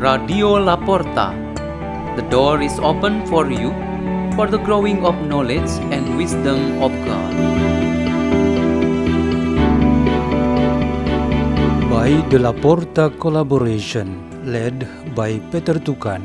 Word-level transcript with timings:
Radio 0.00 0.56
Laporta. 0.56 1.26
The 2.16 2.22
door 2.30 2.62
is 2.62 2.78
open 2.78 3.26
for 3.26 3.50
you 3.52 3.68
for 4.34 4.46
the 4.46 4.56
growing 4.56 5.04
of 5.04 5.14
knowledge 5.28 5.68
and 5.92 6.16
wisdom 6.16 6.80
of 6.80 6.90
God. 7.04 7.34
By 11.92 12.16
the 12.32 12.40
Laporta 12.40 13.12
collaboration, 13.20 14.24
led 14.50 14.88
by 15.14 15.38
Peter 15.52 15.74
Tukan, 15.74 16.24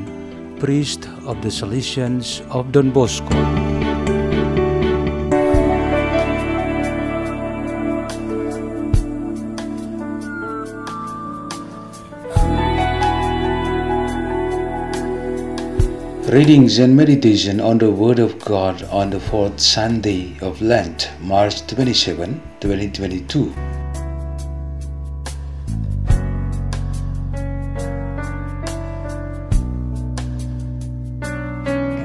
priest 0.58 1.10
of 1.28 1.42
the 1.42 1.50
Salesians 1.50 2.48
of 2.48 2.72
Don 2.72 2.92
Bosco. 2.92 3.65
Readings 16.30 16.80
and 16.80 16.98
meditation 16.98 17.62
on 17.62 17.78
the 17.78 17.92
Word 17.92 18.18
of 18.18 18.40
God 18.44 18.82
on 18.90 19.12
the 19.12 19.20
fourth 19.20 19.60
Sunday 19.60 20.36
of 20.42 20.60
Lent, 20.60 21.12
March 21.22 21.68
27, 21.68 22.42
2022. 22.60 23.54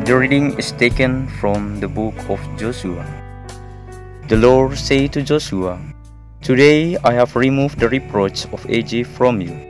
The 0.04 0.14
reading 0.14 0.52
is 0.58 0.72
taken 0.72 1.26
from 1.40 1.80
the 1.80 1.88
book 1.88 2.14
of 2.28 2.38
Joshua. 2.58 3.06
The 4.28 4.36
Lord 4.36 4.76
said 4.76 5.14
to 5.14 5.22
Joshua, 5.22 5.80
Today 6.42 6.98
I 7.04 7.14
have 7.14 7.36
removed 7.36 7.78
the 7.78 7.88
reproach 7.88 8.44
of 8.52 8.68
Egypt 8.68 9.08
from 9.08 9.40
you. 9.40 9.69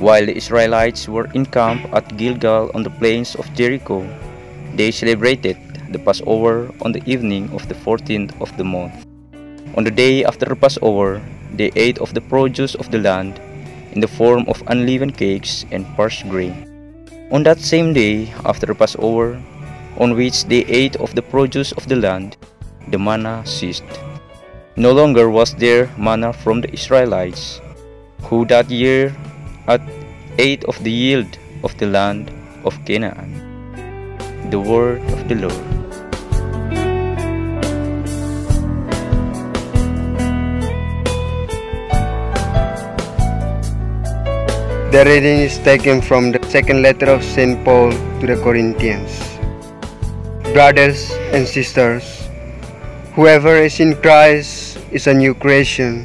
While 0.00 0.24
the 0.24 0.32
Israelites 0.32 1.12
were 1.12 1.28
encamped 1.36 1.92
at 1.92 2.16
Gilgal 2.16 2.70
on 2.72 2.82
the 2.82 2.88
plains 2.88 3.36
of 3.36 3.44
Jericho, 3.52 4.00
they 4.72 4.90
celebrated 4.90 5.60
the 5.92 5.98
Passover 6.00 6.72
on 6.80 6.92
the 6.92 7.04
evening 7.04 7.52
of 7.52 7.68
the 7.68 7.76
14th 7.76 8.32
of 8.40 8.48
the 8.56 8.64
month. 8.64 9.04
On 9.76 9.84
the 9.84 9.92
day 9.92 10.24
after 10.24 10.46
the 10.46 10.56
Passover, 10.56 11.20
they 11.52 11.68
ate 11.76 11.98
of 11.98 12.14
the 12.14 12.24
produce 12.24 12.74
of 12.74 12.90
the 12.90 12.96
land 12.96 13.44
in 13.92 14.00
the 14.00 14.08
form 14.08 14.48
of 14.48 14.64
unleavened 14.72 15.20
cakes 15.20 15.66
and 15.70 15.84
parched 16.00 16.24
grain. 16.32 16.64
On 17.30 17.42
that 17.44 17.60
same 17.60 17.92
day 17.92 18.32
after 18.48 18.64
the 18.64 18.74
Passover, 18.74 19.36
on 20.00 20.16
which 20.16 20.48
they 20.48 20.64
ate 20.64 20.96
of 20.96 21.14
the 21.14 21.20
produce 21.28 21.72
of 21.76 21.84
the 21.92 22.00
land, 22.00 22.40
the 22.88 22.98
manna 22.98 23.44
ceased. 23.44 23.84
No 24.76 24.92
longer 24.96 25.28
was 25.28 25.52
there 25.60 25.92
manna 26.00 26.32
from 26.32 26.62
the 26.62 26.72
Israelites, 26.72 27.60
who 28.24 28.46
that 28.46 28.70
year 28.70 29.12
at 29.66 29.80
ate 30.38 30.64
of 30.64 30.82
the 30.84 30.90
yield 30.90 31.38
of 31.64 31.76
the 31.78 31.86
land 31.86 32.30
of 32.64 32.78
Canaan. 32.84 33.34
The 34.50 34.60
word 34.60 35.02
of 35.12 35.28
the 35.28 35.34
Lord. 35.36 35.80
The 44.90 45.04
reading 45.06 45.38
is 45.46 45.56
taken 45.62 46.02
from 46.02 46.32
the 46.32 46.42
second 46.50 46.82
letter 46.82 47.06
of 47.06 47.22
St. 47.22 47.64
Paul 47.64 47.92
to 48.18 48.26
the 48.26 48.34
Corinthians. 48.42 49.38
Brothers 50.50 51.14
and 51.30 51.46
sisters, 51.46 52.26
whoever 53.14 53.54
is 53.54 53.78
in 53.78 53.94
Christ 54.02 54.82
is 54.90 55.06
a 55.06 55.14
new 55.14 55.32
creation. 55.32 56.04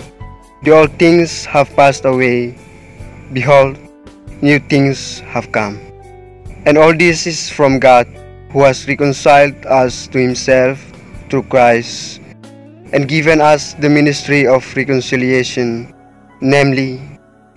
The 0.61 0.69
old 0.69 0.93
things 1.01 1.45
have 1.45 1.73
passed 1.75 2.05
away. 2.05 2.61
Behold, 3.33 3.77
new 4.41 4.59
things 4.59 5.19
have 5.33 5.51
come. 5.51 5.79
And 6.65 6.77
all 6.77 6.93
this 6.93 7.25
is 7.25 7.49
from 7.49 7.79
God, 7.79 8.05
who 8.51 8.61
has 8.61 8.87
reconciled 8.87 9.65
us 9.65 10.07
to 10.07 10.19
himself 10.19 10.77
through 11.29 11.43
Christ, 11.49 12.21
and 12.93 13.07
given 13.07 13.41
us 13.41 13.73
the 13.73 13.89
ministry 13.89 14.45
of 14.45 14.61
reconciliation, 14.75 15.93
namely, 16.41 17.01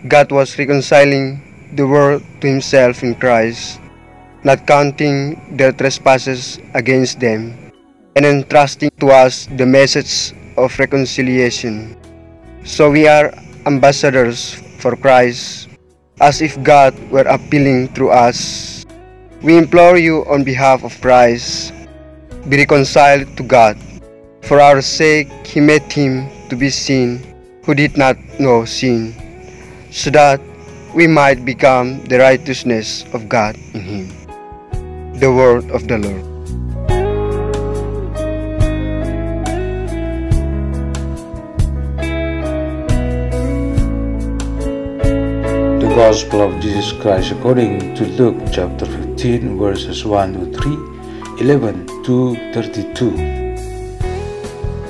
God 0.09 0.33
was 0.33 0.59
reconciling 0.59 1.45
the 1.77 1.87
world 1.87 2.23
to 2.41 2.47
himself 2.49 3.03
in 3.03 3.15
Christ, 3.15 3.81
not 4.45 4.67
counting 4.67 5.57
their 5.57 5.73
trespasses 5.73 6.59
against 6.75 7.21
them, 7.21 7.73
and 8.17 8.25
entrusting 8.25 8.91
to 9.01 9.09
us 9.09 9.47
the 9.57 9.67
message 9.67 10.33
of 10.57 10.79
reconciliation. 10.79 11.97
So 12.65 12.91
we 12.91 13.07
are 13.07 13.35
ambassadors 13.67 14.63
for 14.79 14.97
Christ, 14.97 15.69
as 16.21 16.41
if 16.41 16.55
God 16.63 16.95
were 17.11 17.27
appealing 17.27 17.89
through 17.93 18.11
us. 18.11 18.87
We 19.43 19.59
implore 19.59 19.99
you 19.99 20.25
on 20.27 20.43
behalf 20.43 20.83
of 20.83 20.95
Christ, 21.01 21.75
be 22.49 22.57
reconciled 22.57 23.37
to 23.37 23.43
God. 23.43 23.77
For 24.43 24.61
our 24.63 24.81
sake, 24.81 25.29
He 25.47 25.61
made 25.61 25.87
Him 25.93 26.31
to 26.49 26.57
be 26.57 26.71
sin 26.71 27.23
who 27.67 27.75
did 27.75 27.99
not 27.99 28.17
know 28.41 28.65
sin 28.65 29.13
so 29.91 30.11
that 30.11 30.41
we 30.95 31.07
might 31.07 31.45
become 31.45 32.03
the 32.07 32.19
righteousness 32.19 33.05
of 33.13 33.29
God 33.29 33.57
in 33.75 33.83
Him. 33.83 34.07
The 35.21 35.31
word 35.31 35.71
of 35.71 35.87
the 35.87 35.99
Lord. 35.99 36.38
Gospel 45.99 46.43
of 46.43 46.61
Jesus 46.61 46.93
Christ 46.93 47.33
according 47.33 47.93
to 47.97 48.07
Luke 48.07 48.39
chapter 48.53 48.87
15 48.87 49.59
verses 49.59 50.05
1 50.05 50.33
to 50.33 50.47
3, 51.37 51.43
11 51.43 52.05
to 52.05 52.37
32. 52.55 53.11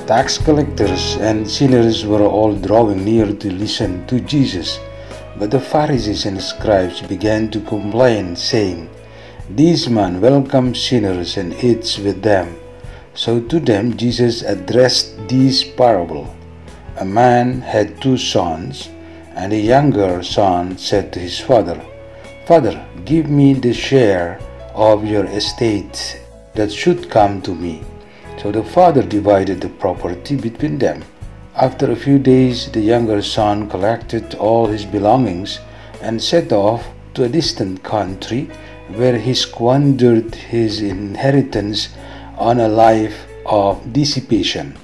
Tax 0.05 0.37
collectors 0.37 1.17
and 1.17 1.49
sinners 1.49 2.05
were 2.05 2.21
all 2.27 2.55
drawing 2.55 3.07
near 3.07 3.25
to 3.25 3.51
listen 3.51 4.07
to 4.07 4.21
Jesus. 4.21 4.79
But 5.39 5.51
the 5.51 5.59
Pharisees 5.59 6.27
and 6.27 6.43
scribes 6.43 7.01
began 7.01 7.51
to 7.53 7.61
complain, 7.63 8.37
saying, 8.37 8.91
This 9.49 9.89
man 9.89 10.21
welcomes 10.21 10.79
sinners 10.79 11.39
and 11.39 11.55
eats 11.65 11.97
with 11.97 12.21
them. 12.21 12.55
So 13.15 13.41
to 13.41 13.59
them 13.59 13.97
Jesus 13.97 14.43
addressed 14.43 15.27
this 15.27 15.65
parable. 15.65 16.29
A 16.99 17.05
man 17.07 17.63
had 17.63 17.99
two 18.03 18.19
sons, 18.19 18.91
and 19.38 19.53
the 19.53 19.66
younger 19.75 20.21
son 20.21 20.76
said 20.76 21.12
to 21.12 21.21
his 21.21 21.38
father, 21.38 21.81
Father, 22.44 22.75
give 23.04 23.31
me 23.31 23.54
the 23.54 23.72
share 23.72 24.41
of 24.75 25.06
your 25.06 25.26
estate 25.26 26.21
that 26.54 26.72
should 26.72 27.09
come 27.09 27.41
to 27.43 27.54
me. 27.54 27.84
So 28.43 28.50
the 28.50 28.65
father 28.65 29.03
divided 29.03 29.60
the 29.60 29.69
property 29.69 30.34
between 30.34 30.78
them. 30.78 31.04
After 31.54 31.93
a 31.93 32.03
few 32.04 32.19
days, 32.19 32.69
the 32.72 32.81
younger 32.81 33.22
son 33.22 33.71
collected 33.71 34.34
all 34.34 34.66
his 34.66 34.84
belongings 34.84 35.60
and 36.03 36.21
set 36.21 36.50
off 36.50 36.84
to 37.15 37.25
a 37.25 37.28
distant 37.28 37.84
country 37.84 38.50
where 38.97 39.19
he 39.19 39.34
squandered 39.34 40.34
his 40.34 40.81
inheritance 40.82 41.91
on 42.37 42.59
a 42.59 42.69
life 42.69 43.27
of 43.47 43.93
dissipation. 43.93 44.77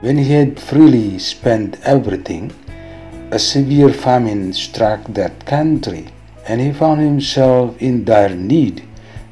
When 0.00 0.18
he 0.18 0.32
had 0.32 0.58
freely 0.58 1.20
spent 1.20 1.78
everything, 1.84 2.52
a 3.32 3.38
severe 3.38 3.92
famine 3.92 4.52
struck 4.52 5.04
that 5.04 5.46
country 5.46 6.08
and 6.46 6.60
he 6.60 6.72
found 6.72 7.00
himself 7.00 7.80
in 7.80 8.04
dire 8.04 8.34
need. 8.34 8.82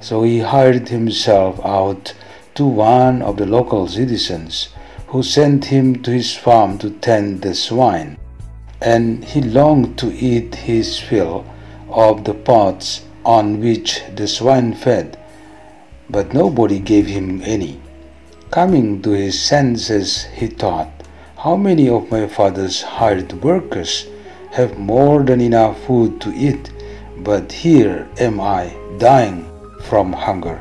So 0.00 0.22
he 0.22 0.38
hired 0.38 0.88
himself 0.88 1.58
out 1.64 2.14
to 2.54 2.64
one 2.64 3.22
of 3.22 3.36
the 3.38 3.46
local 3.46 3.88
citizens 3.88 4.68
who 5.08 5.22
sent 5.22 5.64
him 5.66 6.02
to 6.02 6.12
his 6.12 6.36
farm 6.36 6.78
to 6.78 6.90
tend 6.90 7.42
the 7.42 7.54
swine. 7.54 8.18
And 8.80 9.24
he 9.24 9.40
longed 9.40 9.98
to 9.98 10.12
eat 10.14 10.54
his 10.54 11.00
fill 11.00 11.44
of 11.90 12.22
the 12.22 12.34
pots 12.34 13.02
on 13.24 13.60
which 13.60 14.02
the 14.14 14.28
swine 14.28 14.74
fed, 14.74 15.18
but 16.08 16.32
nobody 16.32 16.78
gave 16.78 17.06
him 17.06 17.42
any. 17.42 17.80
Coming 18.50 19.02
to 19.02 19.10
his 19.10 19.40
senses, 19.40 20.24
he 20.34 20.46
thought, 20.46 20.97
How 21.42 21.54
many 21.54 21.88
of 21.88 22.10
my 22.10 22.26
father's 22.26 22.82
hired 22.82 23.44
workers 23.44 24.08
have 24.50 24.76
more 24.76 25.22
than 25.22 25.40
enough 25.40 25.80
food 25.84 26.20
to 26.22 26.34
eat, 26.34 26.72
but 27.18 27.52
here 27.52 28.08
am 28.18 28.40
I 28.40 28.74
dying 28.98 29.46
from 29.84 30.12
hunger. 30.12 30.60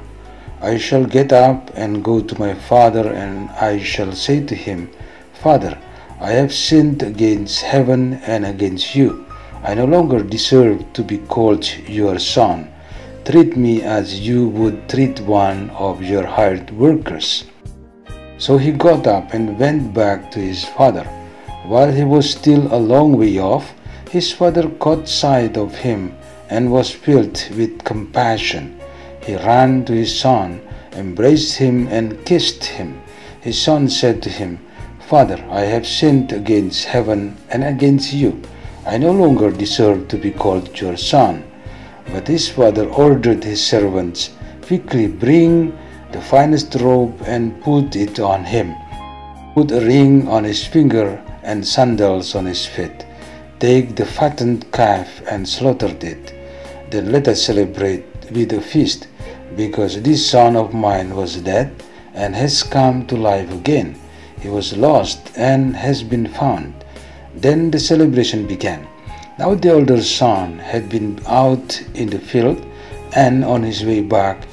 I 0.61 0.77
shall 0.77 1.05
get 1.05 1.33
up 1.33 1.71
and 1.73 2.03
go 2.03 2.21
to 2.21 2.39
my 2.39 2.53
father, 2.53 3.11
and 3.11 3.49
I 3.59 3.81
shall 3.81 4.11
say 4.11 4.45
to 4.45 4.53
him, 4.53 4.91
Father, 5.33 5.79
I 6.21 6.33
have 6.33 6.53
sinned 6.53 7.01
against 7.01 7.63
heaven 7.63 8.21
and 8.27 8.45
against 8.45 8.93
you. 8.93 9.25
I 9.63 9.73
no 9.73 9.85
longer 9.85 10.21
deserve 10.21 10.93
to 10.93 11.01
be 11.01 11.17
called 11.17 11.67
your 11.87 12.19
son. 12.19 12.71
Treat 13.25 13.57
me 13.57 13.81
as 13.81 14.19
you 14.19 14.49
would 14.49 14.87
treat 14.87 15.21
one 15.21 15.71
of 15.71 16.03
your 16.03 16.27
hired 16.27 16.69
workers. 16.69 17.45
So 18.37 18.57
he 18.57 18.71
got 18.71 19.07
up 19.07 19.33
and 19.33 19.59
went 19.59 19.93
back 19.93 20.31
to 20.31 20.39
his 20.39 20.63
father. 20.63 21.05
While 21.65 21.91
he 21.91 22.03
was 22.03 22.29
still 22.29 22.73
a 22.73 22.77
long 22.77 23.17
way 23.17 23.39
off, 23.39 23.73
his 24.11 24.31
father 24.31 24.69
caught 24.69 25.07
sight 25.07 25.57
of 25.57 25.75
him 25.75 26.15
and 26.49 26.71
was 26.71 26.91
filled 26.91 27.43
with 27.57 27.83
compassion. 27.83 28.79
He 29.23 29.35
ran 29.35 29.85
to 29.85 29.93
his 29.93 30.17
son, 30.17 30.61
embraced 30.93 31.57
him, 31.57 31.87
and 31.89 32.25
kissed 32.25 32.63
him. 32.63 33.01
His 33.41 33.61
son 33.61 33.89
said 33.89 34.21
to 34.23 34.29
him, 34.29 34.59
Father, 35.07 35.43
I 35.49 35.61
have 35.61 35.87
sinned 35.87 36.31
against 36.31 36.85
heaven 36.85 37.37
and 37.49 37.63
against 37.63 38.13
you. 38.13 38.41
I 38.85 38.97
no 38.97 39.11
longer 39.11 39.51
deserve 39.51 40.07
to 40.09 40.17
be 40.17 40.31
called 40.31 40.79
your 40.79 40.95
son. 40.95 41.43
But 42.13 42.27
his 42.27 42.47
father 42.47 42.87
ordered 42.87 43.43
his 43.43 43.65
servants, 43.65 44.31
Quickly 44.61 45.07
bring 45.07 45.77
the 46.11 46.21
finest 46.21 46.75
robe 46.75 47.21
and 47.25 47.61
put 47.61 47.95
it 47.95 48.19
on 48.19 48.43
him. 48.43 48.75
Put 49.53 49.71
a 49.71 49.81
ring 49.81 50.27
on 50.27 50.43
his 50.43 50.65
finger 50.65 51.21
and 51.43 51.65
sandals 51.65 52.35
on 52.35 52.45
his 52.45 52.65
feet. 52.65 53.05
Take 53.59 53.95
the 53.95 54.05
fattened 54.05 54.71
calf 54.71 55.21
and 55.29 55.47
slaughter 55.47 55.95
it. 56.01 56.33
Then 56.91 57.11
let 57.11 57.27
us 57.27 57.41
celebrate 57.41 58.05
with 58.31 58.53
a 58.53 58.61
feast, 58.61 59.07
because 59.55 60.01
this 60.01 60.29
son 60.29 60.55
of 60.55 60.73
mine 60.73 61.15
was 61.15 61.41
dead 61.41 61.71
and 62.13 62.35
has 62.35 62.63
come 62.63 63.05
to 63.07 63.17
life 63.17 63.51
again. 63.51 63.99
He 64.39 64.49
was 64.49 64.77
lost 64.77 65.31
and 65.35 65.75
has 65.75 66.03
been 66.03 66.27
found. 66.27 66.85
Then 67.35 67.71
the 67.71 67.79
celebration 67.79 68.47
began. 68.47 68.87
Now 69.39 69.55
the 69.55 69.71
older 69.71 70.01
son 70.01 70.59
had 70.59 70.89
been 70.89 71.19
out 71.27 71.81
in 71.93 72.09
the 72.09 72.19
field, 72.19 72.65
and 73.15 73.43
on 73.45 73.63
his 73.63 73.83
way 73.83 74.01
back, 74.01 74.45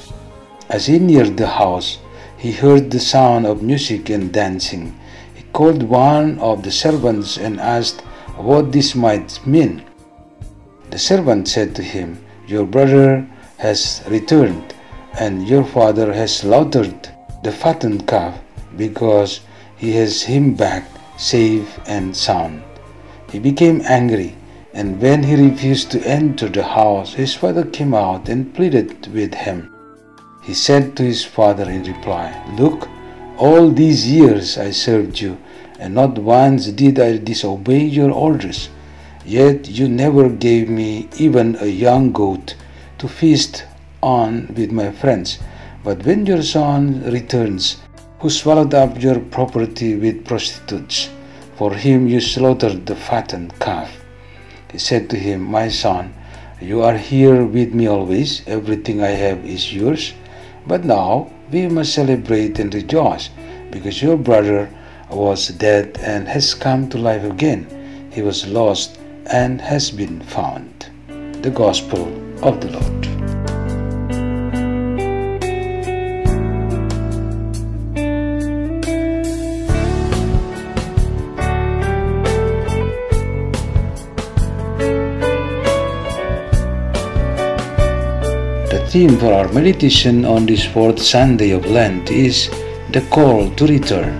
as 0.75 0.87
he 0.87 0.99
neared 0.99 1.37
the 1.37 1.47
house, 1.47 1.99
he 2.37 2.51
heard 2.51 2.91
the 2.91 2.99
sound 2.99 3.47
of 3.47 3.63
music 3.63 4.11
and 4.11 4.33
dancing. 4.33 4.99
He 5.33 5.45
called 5.53 5.85
one 5.85 6.37
of 6.41 6.65
the 6.65 6.73
servants 6.73 7.39
and 7.39 7.61
asked 7.61 8.01
what 8.49 8.73
this 8.73 8.97
might 8.97 9.39
mean. 9.47 9.85
The 10.91 10.99
servant 10.99 11.47
said 11.47 11.77
to 11.77 11.83
him, 11.83 12.19
Your 12.49 12.67
brother 12.67 13.25
has 13.59 14.03
returned, 14.09 14.75
and 15.17 15.47
your 15.47 15.65
father 15.65 16.13
has 16.13 16.39
slaughtered 16.39 17.09
the 17.45 17.53
fattened 17.53 18.09
calf, 18.09 18.35
because 18.77 19.43
he 19.77 19.93
has 19.93 20.23
him 20.23 20.55
back 20.55 20.89
safe 21.17 21.79
and 21.87 22.17
sound. 22.17 22.65
He 23.31 23.39
became 23.39 23.81
angry, 23.85 24.35
and 24.73 25.01
when 25.01 25.23
he 25.23 25.37
refused 25.37 25.93
to 25.93 26.05
enter 26.05 26.49
the 26.49 26.65
house, 26.65 27.15
his 27.15 27.33
father 27.33 27.65
came 27.65 27.95
out 27.95 28.29
and 28.29 28.53
pleaded 28.53 29.07
with 29.15 29.35
him. 29.35 29.74
He 30.45 30.53
said 30.53 30.95
to 30.97 31.03
his 31.03 31.25
father 31.25 31.71
in 31.71 31.85
reply, 31.85 32.29
Look, 32.59 32.89
all 33.39 33.71
these 33.71 34.07
years 34.07 34.59
I 34.59 34.73
served 34.73 35.19
you, 35.19 35.39
and 35.79 35.95
not 35.95 36.19
once 36.19 36.67
did 36.67 37.01
I 37.01 37.17
disobey 37.17 37.85
your 37.85 38.11
orders. 38.11 38.69
Yet 39.25 39.71
you 39.71 39.89
never 39.89 40.29
gave 40.29 40.69
me 40.69 41.09
even 41.19 41.57
a 41.61 41.67
young 41.67 42.13
goat 42.13 42.57
to 42.99 43.09
feast 43.09 43.65
on 44.03 44.53
with 44.55 44.71
my 44.71 44.93
friends. 44.93 45.39
But 45.83 46.05
when 46.05 46.27
your 46.27 46.43
son 46.43 47.03
returns, 47.11 47.79
who 48.19 48.29
swallowed 48.29 48.75
up 48.75 49.03
your 49.03 49.21
property 49.21 49.97
with 49.97 50.27
prostitutes, 50.27 51.09
for 51.57 51.73
him 51.75 52.07
you 52.07 52.21
slaughtered 52.21 52.85
the 52.85 52.97
fattened 52.97 53.59
calf. 53.61 53.91
He 54.71 54.79
said 54.79 55.09
to 55.09 55.17
him, 55.17 55.41
My 55.41 55.69
son, 55.69 56.13
you 56.61 56.83
are 56.83 56.99
here 56.99 57.45
with 57.45 57.73
me 57.73 57.87
always, 57.87 58.43
everything 58.47 59.03
I 59.03 59.11
have 59.25 59.45
is 59.47 59.73
yours. 59.73 60.13
But 60.67 60.85
now 60.85 61.31
we 61.51 61.69
must 61.69 61.93
celebrate 61.93 62.59
and 62.59 62.75
rejoice, 62.75 63.31
because 63.71 64.03
your 64.03 64.17
brother 64.17 64.71
was 65.11 65.49
dead 65.49 65.99
and 66.01 66.27
has 66.29 66.55
come 66.55 66.89
to 66.89 66.99
life 66.99 67.25
again. 67.25 67.67
He 68.13 68.23
was 68.23 68.47
lost 68.47 68.99
and 69.27 69.61
has 69.61 69.91
been 69.91 70.21
found. 70.21 70.91
The 71.43 71.51
Gospel 71.51 72.09
of 72.43 72.61
the 72.61 72.71
Lord. 72.71 73.14
Theme 88.95 89.19
for 89.19 89.33
our 89.33 89.49
meditation 89.53 90.25
on 90.25 90.47
this 90.47 90.65
fourth 90.65 91.03
Sunday 91.03 91.51
of 91.51 91.67
Lent 91.67 92.13
is 92.13 92.49
the 92.93 93.05
call 93.11 93.51
to 93.57 93.67
return. 93.67 94.15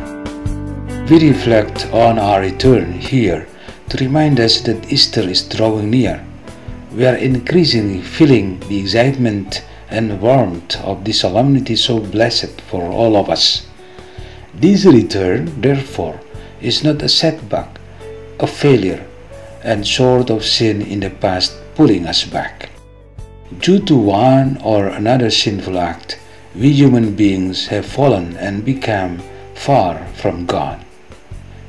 We 1.07 1.31
reflect 1.31 1.87
on 1.93 2.19
our 2.19 2.41
return 2.41 2.91
here 2.91 3.47
to 3.91 3.97
remind 3.99 4.41
us 4.41 4.61
that 4.63 4.93
Easter 4.93 5.21
is 5.21 5.49
drawing 5.49 5.91
near. 5.91 6.27
We 6.91 7.07
are 7.07 7.15
increasingly 7.15 8.03
feeling 8.03 8.59
the 8.67 8.81
excitement 8.81 9.65
and 9.91 10.21
warmth 10.21 10.75
of 10.83 11.05
this 11.05 11.21
solemnity 11.21 11.77
so 11.77 12.01
blessed 12.01 12.61
for 12.63 12.83
all 12.83 13.17
of 13.17 13.31
us. 13.31 13.69
This 14.55 14.85
return, 14.85 15.61
therefore, 15.61 16.19
is 16.61 16.83
not 16.83 17.01
a 17.01 17.09
setback, 17.09 17.79
a 18.41 18.49
failure, 18.49 19.07
and 19.63 19.87
sort 19.87 20.31
of 20.31 20.45
sin 20.45 20.83
in 20.83 20.99
the 20.99 21.11
past 21.11 21.55
pulling 21.77 22.09
us 22.09 22.25
back. 22.25 22.74
Due 23.61 23.79
to 23.81 23.97
one 23.97 24.59
or 24.63 24.89
another 24.89 25.31
sinful 25.31 25.79
act, 25.79 26.19
we 26.55 26.73
human 26.73 27.15
beings 27.15 27.67
have 27.69 27.87
fallen 27.87 28.37
and 28.37 28.65
become 28.65 29.23
far 29.55 30.07
from 30.15 30.47
God. 30.47 30.85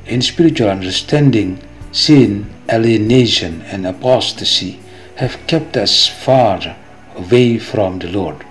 In 0.06 0.22
spiritual 0.22 0.68
understanding, 0.68 1.58
sin, 1.92 2.50
alienation, 2.70 3.62
and 3.62 3.86
apostasy 3.86 4.78
have 5.16 5.46
kept 5.46 5.76
us 5.76 6.06
far 6.06 6.76
away 7.16 7.58
from 7.58 7.98
the 7.98 8.08
Lord. 8.08 8.44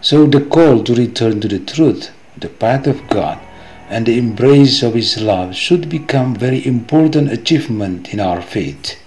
So 0.00 0.26
the 0.26 0.40
call 0.40 0.82
to 0.84 0.94
return 0.94 1.40
to 1.40 1.48
the 1.48 1.58
truth, 1.58 2.10
the 2.36 2.48
path 2.48 2.86
of 2.86 3.08
God, 3.08 3.38
and 3.88 4.06
the 4.06 4.18
embrace 4.18 4.82
of 4.82 4.94
His 4.94 5.20
love 5.20 5.54
should 5.54 5.88
become 5.88 6.34
very 6.34 6.64
important 6.64 7.32
achievement 7.32 8.12
in 8.12 8.20
our 8.20 8.40
faith. 8.40 8.98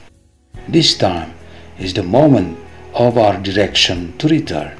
This 0.68 0.98
time 0.98 1.34
is 1.80 1.94
the 1.94 2.04
moment 2.04 2.58
of 2.94 3.18
our 3.18 3.38
direction 3.38 4.18
to 4.18 4.28
return. 4.28 4.72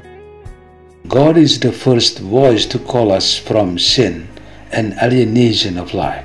God 1.08 1.36
is 1.36 1.60
the 1.60 1.72
first 1.72 2.18
voice 2.18 2.64
to 2.66 2.78
call 2.78 3.12
us 3.12 3.36
from 3.36 3.78
sin 3.78 4.28
and 4.72 4.96
alienation 5.02 5.78
of 5.78 5.94
life. 5.94 6.24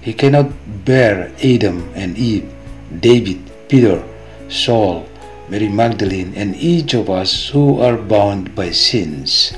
He 0.00 0.12
cannot 0.12 0.52
bear 0.84 1.32
Adam 1.42 1.90
and 1.94 2.16
Eve, 2.16 2.50
David, 3.00 3.40
Peter, 3.68 4.02
Saul, 4.48 5.06
Mary 5.48 5.68
Magdalene, 5.68 6.32
and 6.36 6.56
each 6.56 6.94
of 6.94 7.10
us 7.10 7.48
who 7.48 7.80
are 7.80 7.96
bound 7.96 8.54
by 8.54 8.70
sins. 8.70 9.52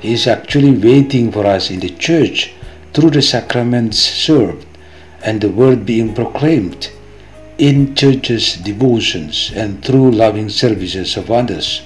He 0.00 0.12
is 0.12 0.26
actually 0.26 0.76
waiting 0.76 1.30
for 1.32 1.46
us 1.46 1.70
in 1.70 1.80
the 1.80 1.90
church 1.90 2.52
through 2.92 3.10
the 3.10 3.22
sacraments 3.22 3.98
served 3.98 4.66
and 5.22 5.40
the 5.40 5.50
word 5.50 5.86
being 5.86 6.14
proclaimed 6.14 6.90
in 7.58 7.94
churches' 7.94 8.56
devotions 8.56 9.52
and 9.54 9.84
through 9.84 10.10
loving 10.10 10.48
services 10.48 11.16
of 11.16 11.30
others. 11.30 11.82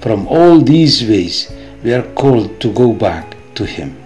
From 0.00 0.26
all 0.26 0.58
these 0.60 1.02
ways, 1.04 1.52
we 1.84 1.92
are 1.94 2.02
called 2.14 2.60
to 2.60 2.72
go 2.72 2.92
back 2.92 3.36
to 3.54 3.64
Him. 3.64 3.96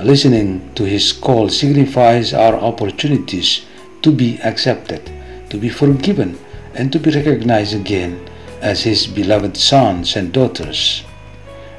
Listening 0.00 0.72
to 0.74 0.84
His 0.84 1.12
call 1.12 1.48
signifies 1.48 2.34
our 2.34 2.54
opportunities 2.56 3.64
to 4.02 4.10
be 4.10 4.38
accepted, 4.42 5.10
to 5.50 5.58
be 5.58 5.68
forgiven, 5.68 6.38
and 6.74 6.92
to 6.92 6.98
be 6.98 7.10
recognized 7.10 7.74
again 7.74 8.28
as 8.60 8.82
His 8.82 9.06
beloved 9.06 9.56
sons 9.56 10.16
and 10.16 10.32
daughters. 10.32 11.04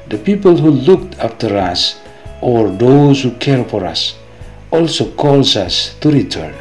The 0.08 0.18
people 0.18 0.56
who 0.56 0.70
looked 0.70 1.18
after 1.18 1.54
us, 1.56 2.00
or 2.40 2.70
those 2.70 3.22
who 3.22 3.32
care 3.32 3.64
for 3.64 3.84
us, 3.84 4.16
also 4.70 5.12
calls 5.12 5.54
us 5.54 5.94
to 6.00 6.10
return. 6.10 6.54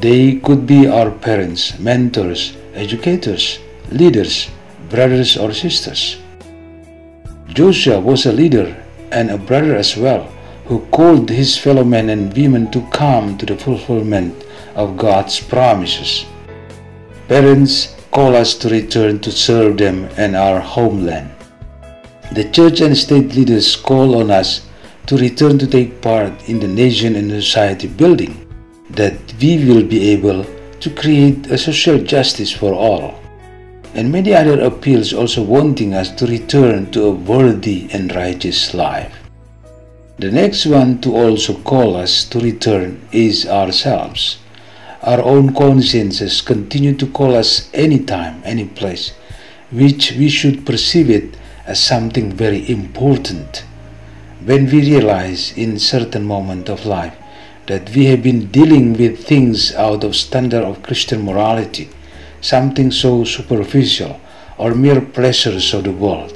They 0.00 0.36
could 0.36 0.66
be 0.66 0.86
our 0.86 1.10
parents, 1.10 1.78
mentors, 1.78 2.56
educators, 2.74 3.58
leaders, 3.90 4.50
brothers 4.90 5.36
or 5.36 5.52
sisters. 5.52 6.18
Joshua 7.48 7.98
was 7.98 8.26
a 8.26 8.32
leader 8.32 8.76
and 9.10 9.30
a 9.30 9.38
brother 9.38 9.74
as 9.74 9.96
well 9.96 10.24
who 10.66 10.80
called 10.90 11.30
his 11.30 11.56
fellow 11.56 11.84
men 11.84 12.10
and 12.10 12.36
women 12.36 12.70
to 12.72 12.86
come 12.90 13.38
to 13.38 13.46
the 13.46 13.56
fulfillment 13.56 14.44
of 14.74 14.96
God's 14.98 15.40
promises. 15.40 16.26
Parents 17.28 17.96
call 18.10 18.36
us 18.36 18.54
to 18.54 18.68
return 18.68 19.20
to 19.20 19.30
serve 19.32 19.78
them 19.78 20.08
and 20.16 20.36
our 20.36 20.60
homeland. 20.60 21.30
The 22.32 22.50
church 22.50 22.80
and 22.80 22.96
state 22.96 23.34
leaders 23.34 23.76
call 23.76 24.20
on 24.20 24.30
us 24.30 24.66
to 25.06 25.16
return 25.16 25.58
to 25.58 25.66
take 25.66 26.02
part 26.02 26.48
in 26.48 26.58
the 26.58 26.68
nation 26.68 27.14
and 27.14 27.30
society 27.30 27.86
building, 27.86 28.46
that 28.90 29.25
we 29.40 29.64
will 29.64 29.84
be 29.84 30.10
able 30.10 30.44
to 30.80 30.90
create 30.90 31.46
a 31.48 31.58
social 31.58 31.98
justice 31.98 32.52
for 32.52 32.72
all. 32.72 33.20
And 33.94 34.12
many 34.12 34.34
other 34.34 34.60
appeals 34.60 35.12
also 35.12 35.42
wanting 35.42 35.94
us 35.94 36.10
to 36.16 36.26
return 36.26 36.90
to 36.92 37.04
a 37.04 37.10
worthy 37.10 37.88
and 37.92 38.14
righteous 38.14 38.74
life. 38.74 39.14
The 40.18 40.30
next 40.30 40.64
one 40.64 41.00
to 41.02 41.14
also 41.14 41.54
call 41.60 41.96
us 41.96 42.24
to 42.30 42.40
return 42.40 43.00
is 43.12 43.46
ourselves. 43.46 44.38
Our 45.02 45.20
own 45.22 45.54
consciences 45.54 46.40
continue 46.40 46.94
to 46.96 47.06
call 47.06 47.34
us 47.34 47.70
anytime, 47.74 48.42
any 48.44 48.64
place, 48.64 49.12
which 49.70 50.12
we 50.12 50.30
should 50.30 50.64
perceive 50.64 51.10
it 51.10 51.36
as 51.66 51.82
something 51.82 52.32
very 52.32 52.68
important. 52.70 53.64
When 54.44 54.66
we 54.66 54.80
realize 54.80 55.52
in 55.56 55.78
certain 55.78 56.24
moment 56.24 56.68
of 56.70 56.86
life 56.86 57.16
that 57.66 57.90
we 57.90 58.06
have 58.06 58.22
been 58.22 58.46
dealing 58.50 58.92
with 58.94 59.24
things 59.26 59.74
out 59.74 60.04
of 60.04 60.14
standard 60.14 60.62
of 60.62 60.82
Christian 60.82 61.24
morality, 61.24 61.88
something 62.40 62.90
so 62.90 63.24
superficial 63.24 64.20
or 64.58 64.74
mere 64.74 65.00
pleasures 65.00 65.74
of 65.74 65.84
the 65.84 65.92
world, 65.92 66.32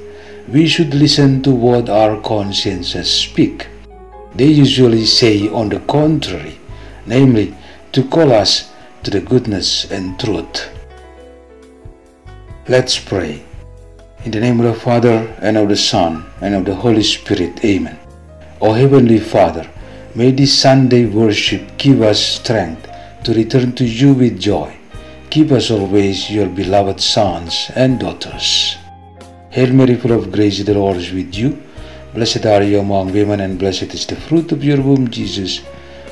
we 0.49 0.67
should 0.67 0.95
listen 0.95 1.43
to 1.43 1.51
what 1.53 1.89
our 1.89 2.21
consciences 2.21 3.11
speak. 3.11 3.69
They 4.35 4.47
usually 4.47 5.07
say 5.07 5.49
on 5.49 5.69
the 5.69 5.81
contrary, 5.81 6.59
namely, 7.07 7.55
to 7.93 8.05
call 8.09 8.33
us 8.33 8.73
to 9.03 9.11
the 9.11 9.21
goodness 9.21 9.91
and 9.91 10.19
truth. 10.19 10.71
Let's 12.69 12.99
pray. 12.99 13.43
In 14.25 14.33
the 14.33 14.41
name 14.41 14.61
of 14.61 14.67
the 14.67 14.81
Father, 14.81 15.35
and 15.41 15.57
of 15.57 15.69
the 15.69 15.77
Son, 15.77 16.27
and 16.41 16.55
of 16.55 16.65
the 16.65 16.75
Holy 16.75 17.03
Spirit. 17.03 17.65
Amen. 17.65 17.99
O 18.61 18.73
Heavenly 18.73 19.19
Father, 19.19 19.69
may 20.15 20.33
this 20.33 20.59
Sunday 20.59 21.07
worship 21.07 21.79
give 21.79 22.03
us 22.03 22.21
strength 22.21 22.89
to 23.25 23.33
return 23.35 23.73
to 23.73 23.85
you 23.85 24.13
with 24.13 24.41
joy. 24.41 24.77
Keep 25.31 25.53
us 25.53 25.71
always 25.71 26.31
your 26.31 26.49
beloved 26.49 27.01
sons 27.01 27.71
and 27.77 28.01
daughters. 28.01 28.77
Hail 29.51 29.73
Mary, 29.73 29.97
full 29.97 30.13
of 30.13 30.33
grace, 30.33 30.63
the 30.65 30.75
Lord 30.75 30.97
is 30.97 31.13
with 31.13 31.35
you. 31.35 31.63
Blessed 32.15 32.45
are 32.47 32.63
you 32.63 32.81
among 32.81 33.13
women, 33.13 33.41
and 33.41 33.59
blessed 33.59 33.95
is 33.95 34.07
the 34.07 34.17
fruit 34.17 34.51
of 34.51 34.65
your 34.65 34.81
womb, 34.81 35.09
Jesus. 35.11 35.63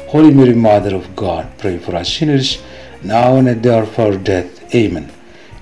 Holy 0.09 0.33
Mary, 0.33 0.55
Mother 0.55 0.95
of 0.95 1.17
God, 1.17 1.47
pray 1.59 1.79
for 1.79 1.97
us 1.97 2.13
sinners, 2.13 2.63
now 3.03 3.37
and 3.37 3.49
at 3.49 3.63
the 3.63 3.75
hour 3.75 3.83
of 3.83 3.99
our 3.99 4.17
death. 4.17 4.75
Amen. 4.75 5.11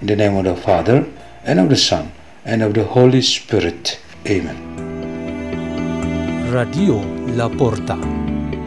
In 0.01 0.07
the 0.07 0.17
name 0.17 0.37
of 0.37 0.45
the 0.45 0.57
Father, 0.57 1.07
and 1.45 1.59
of 1.59 1.71
the 1.71 1.77
Son, 1.77 2.13
and 2.45 2.63
of 2.63 2.75
the 2.75 2.85
Holy 2.85 3.23
Spirit. 3.23 3.99
Amen. 4.27 4.57
Radio 6.53 7.01
La 7.35 7.49
Porta. 7.49 8.16